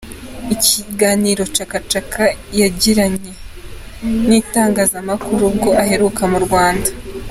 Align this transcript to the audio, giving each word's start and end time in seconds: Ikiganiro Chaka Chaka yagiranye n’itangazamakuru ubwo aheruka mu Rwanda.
Ikiganiro 0.55 1.43
Chaka 1.55 1.77
Chaka 1.91 2.25
yagiranye 2.59 3.31
n’itangazamakuru 4.27 5.41
ubwo 5.49 5.69
aheruka 5.83 6.23
mu 6.31 6.39
Rwanda. 6.47 6.89